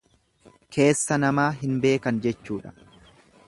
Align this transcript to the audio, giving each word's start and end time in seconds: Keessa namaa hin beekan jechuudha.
Keessa 0.77 1.19
namaa 1.25 1.47
hin 1.59 1.77
beekan 1.87 2.25
jechuudha. 2.27 2.77